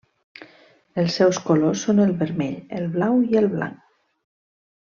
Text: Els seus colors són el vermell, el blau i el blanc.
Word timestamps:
Els 1.01 1.17
seus 1.19 1.39
colors 1.51 1.83
són 1.87 2.03
el 2.07 2.15
vermell, 2.23 2.57
el 2.81 2.91
blau 2.99 3.23
i 3.33 3.41
el 3.43 3.49
blanc. 3.57 3.81